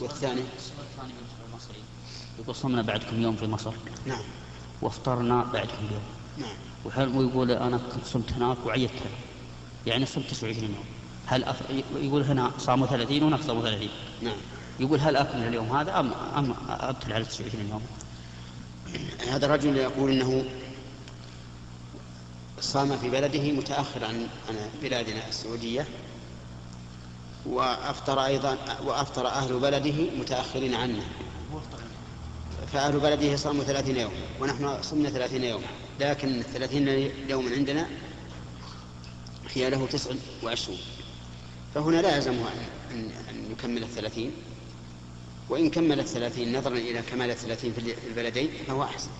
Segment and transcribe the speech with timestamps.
[0.00, 0.42] والثاني
[1.48, 1.82] المصري
[2.38, 3.72] يقول صمنا بعدكم يوم في مصر.
[4.06, 4.22] نعم.
[4.82, 6.02] وافطرنا بعدكم بيوم
[6.38, 7.16] نعم.
[7.16, 9.16] ويقول أنا كنت صمت هناك وعيدت هنا.
[9.86, 10.84] يعني صمت 29 يوم.
[11.26, 11.62] هل أف...
[11.96, 13.88] يقول هنا صاموا 30 وهناك صاموا 30
[14.22, 14.36] نعم.
[14.80, 17.82] يقول هل اكمل اليوم هذا ام أم أبتل على 29 يوم؟
[19.28, 20.44] هذا الرجل يقول إنه
[22.60, 25.86] صام في بلده متاخر عن عن بلادنا السعودية.
[27.46, 31.02] وأفطر أيضا وأفطر أهل بلده متأخرين عنه.
[32.72, 35.62] فأهل بلده صاموا ثلاثين يوم ونحن صمنا ثلاثين يوم.
[36.00, 36.88] لكن الثلاثين
[37.28, 37.86] يوما عندنا
[39.54, 40.10] هي له تسع
[40.42, 40.78] وعشرون.
[41.74, 42.44] فهنا لا يلزمه
[42.90, 44.32] أن, أن يكمل الثلاثين.
[45.48, 49.10] وإن كمل الثلاثين نظرا إلى كمال الثلاثين في البلدين فهو أحسن.